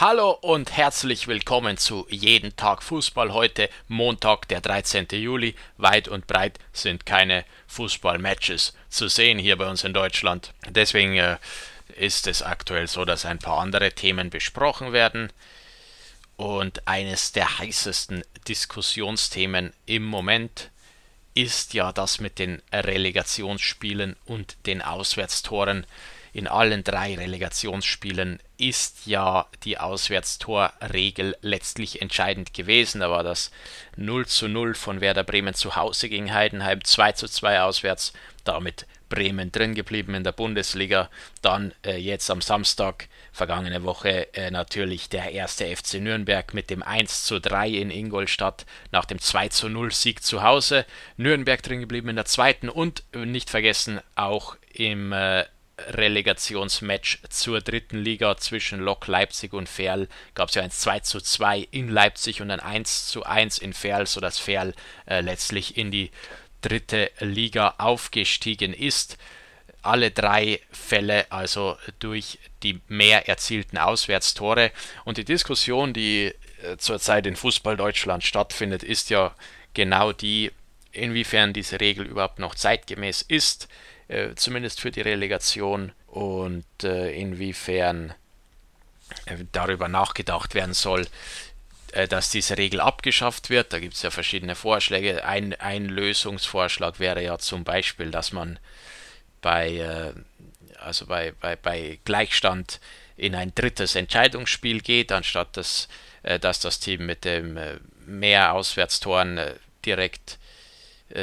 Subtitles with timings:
[0.00, 3.34] Hallo und herzlich willkommen zu Jeden Tag Fußball.
[3.34, 5.06] Heute Montag, der 13.
[5.10, 5.54] Juli.
[5.76, 10.54] Weit und breit sind keine Fußballmatches zu sehen hier bei uns in Deutschland.
[10.70, 11.36] Deswegen äh,
[11.98, 15.30] ist es aktuell so, dass ein paar andere Themen besprochen werden.
[16.38, 20.70] Und eines der heißesten Diskussionsthemen im Moment
[21.34, 25.84] ist ja das mit den Relegationsspielen und den Auswärtstoren
[26.32, 33.00] in allen drei Relegationsspielen ist ja die Auswärtstorregel letztlich entscheidend gewesen.
[33.00, 33.50] Da war das
[33.96, 38.12] 0 zu 0 von Werder Bremen zu Hause gegen Heidenheim, 2 zu 2 auswärts,
[38.44, 41.10] damit Bremen drin geblieben in der Bundesliga.
[41.42, 46.82] Dann äh, jetzt am Samstag, vergangene Woche, äh, natürlich der erste FC Nürnberg mit dem
[46.82, 50.86] 1 zu 3 in Ingolstadt nach dem 2 zu 0 Sieg zu Hause.
[51.16, 55.44] Nürnberg drin geblieben in der zweiten und äh, nicht vergessen auch im äh,
[55.88, 61.20] Relegationsmatch zur dritten Liga zwischen Lok Leipzig und Ferl gab es ja ein 2 zu
[61.20, 64.74] 2 in Leipzig und ein 1 zu 1 in Ferl, sodass Ferl
[65.06, 66.10] äh, letztlich in die
[66.60, 69.16] dritte Liga aufgestiegen ist.
[69.82, 74.72] Alle drei Fälle also durch die mehr erzielten Auswärtstore.
[75.04, 79.34] Und die Diskussion, die äh, zurzeit in Fußball Deutschland stattfindet, ist ja
[79.72, 80.50] genau die,
[80.92, 83.68] inwiefern diese Regel überhaupt noch zeitgemäß ist
[84.10, 88.12] äh, zumindest für die Relegation und äh, inwiefern
[89.26, 91.06] äh, darüber nachgedacht werden soll,
[91.92, 93.72] äh, dass diese Regel abgeschafft wird.
[93.72, 95.24] Da gibt es ja verschiedene Vorschläge.
[95.24, 98.58] Ein, ein Lösungsvorschlag wäre ja zum Beispiel, dass man
[99.42, 100.12] bei,
[100.80, 102.78] also bei, bei, bei Gleichstand
[103.16, 105.88] in ein drittes Entscheidungsspiel geht, anstatt dass,
[106.42, 107.58] dass das Team mit dem
[108.04, 109.40] mehr Auswärtstoren
[109.86, 110.38] direkt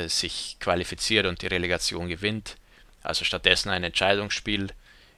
[0.07, 2.55] sich qualifiziert und die Relegation gewinnt
[3.07, 4.69] also stattdessen ein Entscheidungsspiel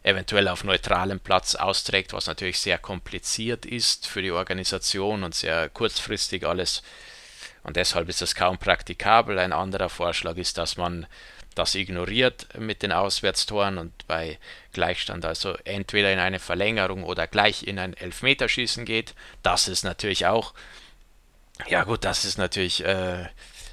[0.03, 5.69] eventuell auf neutralem Platz austrägt, was natürlich sehr kompliziert ist für die Organisation und sehr
[5.69, 6.83] kurzfristig alles.
[7.63, 9.37] Und deshalb ist das kaum praktikabel.
[9.37, 11.05] Ein anderer Vorschlag ist, dass man
[11.55, 14.39] das ignoriert mit den Auswärtstoren und bei
[14.71, 19.13] Gleichstand also entweder in eine Verlängerung oder gleich in ein Elfmeterschießen geht.
[19.43, 20.53] Das ist natürlich auch,
[21.67, 23.25] ja gut, das ist natürlich äh,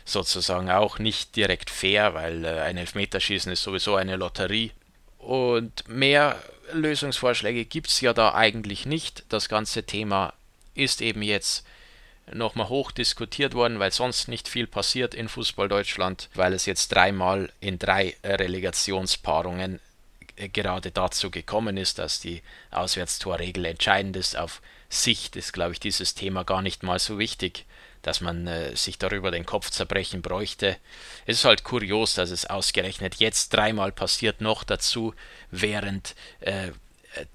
[0.08, 4.72] sozusagen auch nicht direkt fair, weil äh, ein Elfmeterschießen ist sowieso eine Lotterie.
[5.18, 6.40] Und mehr
[6.72, 9.24] Lösungsvorschläge gibt es ja da eigentlich nicht.
[9.28, 10.32] Das ganze Thema
[10.74, 11.66] ist eben jetzt
[12.32, 16.88] nochmal hoch diskutiert worden, weil sonst nicht viel passiert in Fußball Deutschland, weil es jetzt
[16.88, 19.80] dreimal in drei Relegationspaarungen
[20.36, 24.36] gerade dazu gekommen ist, dass die Auswärtstorregel entscheidend ist.
[24.36, 27.66] Auf Sicht ist, glaube ich, dieses Thema gar nicht mal so wichtig
[28.06, 30.76] dass man äh, sich darüber den Kopf zerbrechen bräuchte.
[31.26, 35.12] Es ist halt kurios, dass es ausgerechnet jetzt dreimal passiert, noch dazu,
[35.50, 36.70] während äh,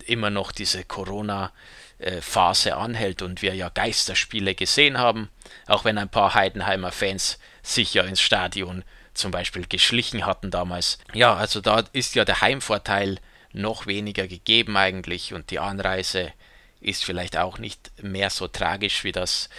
[0.05, 5.29] immer noch diese Corona-Phase anhält und wir ja Geisterspiele gesehen haben,
[5.67, 10.99] auch wenn ein paar Heidenheimer Fans sich ja ins Stadion zum Beispiel geschlichen hatten damals.
[11.13, 13.19] Ja, also da ist ja der Heimvorteil
[13.53, 16.31] noch weniger gegeben eigentlich und die Anreise
[16.79, 19.49] ist vielleicht auch nicht mehr so tragisch, wie das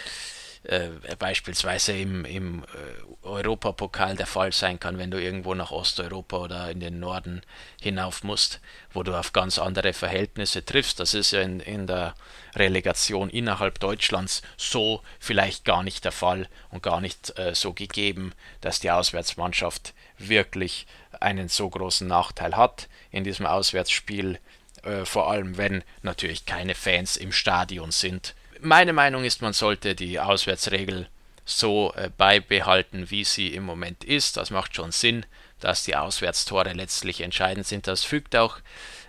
[0.65, 6.37] äh, beispielsweise im, im äh, Europapokal der Fall sein kann, wenn du irgendwo nach Osteuropa
[6.37, 7.43] oder in den Norden
[7.81, 8.61] hinauf musst,
[8.93, 11.01] wo du auf ganz andere Verhältnisse triffst.
[11.01, 12.15] Das ist ja in, in der
[12.55, 18.33] Relegation innerhalb Deutschlands so vielleicht gar nicht der Fall und gar nicht äh, so gegeben,
[18.61, 20.87] dass die Auswärtsmannschaft wirklich
[21.19, 24.39] einen so großen Nachteil hat in diesem Auswärtsspiel,
[24.85, 29.95] äh, vor allem wenn natürlich keine Fans im Stadion sind meine Meinung ist, man sollte
[29.95, 31.09] die Auswärtsregel
[31.45, 34.37] so äh, beibehalten, wie sie im Moment ist.
[34.37, 35.27] Das macht schon Sinn,
[35.61, 37.87] dass die Auswärtstore letztlich entscheidend sind.
[37.87, 38.59] Das fügt auch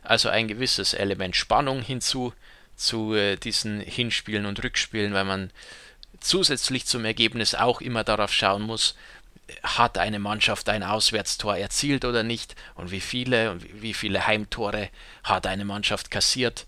[0.02, 2.34] also ein gewisses Element Spannung hinzu
[2.75, 5.52] zu äh, diesen Hinspielen und Rückspielen, weil man
[6.19, 8.96] zusätzlich zum Ergebnis auch immer darauf schauen muss,
[9.62, 14.90] hat eine Mannschaft ein Auswärtstor erzielt oder nicht und wie viele und wie viele Heimtore
[15.24, 16.66] hat eine Mannschaft kassiert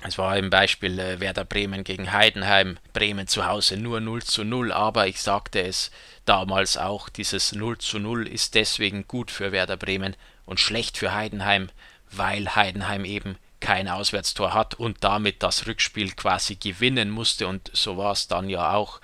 [0.00, 4.44] es war im Beispiel äh, Werder Bremen gegen Heidenheim, Bremen zu Hause nur 0 zu
[4.44, 5.90] 0, aber ich sagte es
[6.24, 10.14] damals auch, dieses 0 zu 0 ist deswegen gut für Werder Bremen
[10.46, 11.68] und schlecht für Heidenheim,
[12.10, 17.96] weil Heidenheim eben kein Auswärtstor hat und damit das Rückspiel quasi gewinnen musste und so
[17.96, 19.00] war es dann ja auch.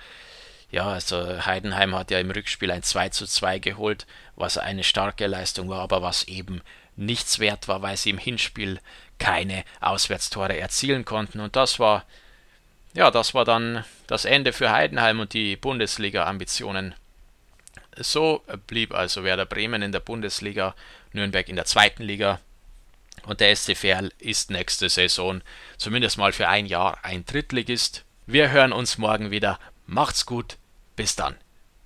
[0.71, 5.27] Ja, also Heidenheim hat ja im Rückspiel ein 2 zu 2 geholt, was eine starke
[5.27, 6.61] Leistung war, aber was eben
[6.95, 8.79] nichts wert war, weil sie im Hinspiel
[9.19, 11.39] keine Auswärtstore erzielen konnten.
[11.39, 12.05] Und das war,
[12.93, 16.95] ja, das war dann das Ende für Heidenheim und die Bundesliga-Ambitionen.
[17.97, 20.75] So blieb also Werder Bremen in der Bundesliga,
[21.13, 22.39] Nürnberg in der zweiten Liga.
[23.25, 23.75] und der SC
[24.19, 25.41] ist nächste Saison
[25.77, 28.03] zumindest mal für ein Jahr ein Drittligist.
[28.27, 29.59] Wir hören uns morgen wieder.
[29.87, 30.57] Macht's gut.
[30.95, 31.35] Bis dann.